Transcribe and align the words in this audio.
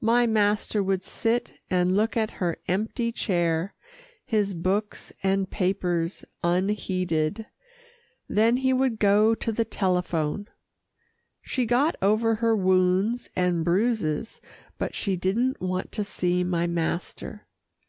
My 0.00 0.26
master 0.26 0.82
would 0.82 1.04
sit 1.04 1.60
and 1.70 1.94
look 1.94 2.16
at 2.16 2.32
her 2.42 2.58
empty 2.66 3.12
chair, 3.12 3.76
his 4.24 4.52
books 4.52 5.12
and 5.22 5.48
papers 5.48 6.24
unheeded, 6.42 7.46
then 8.28 8.56
he 8.56 8.72
would 8.72 8.98
go 8.98 9.36
to 9.36 9.52
the 9.52 9.64
telephone. 9.64 10.48
She 11.42 11.64
got 11.64 11.94
over 12.02 12.34
her 12.34 12.56
wounds 12.56 13.30
and 13.36 13.64
bruises, 13.64 14.40
but 14.78 14.96
she 14.96 15.14
didn't 15.14 15.60
want 15.60 15.92
to 15.92 16.02
see 16.02 16.42
my 16.42 16.66
master. 16.66 17.46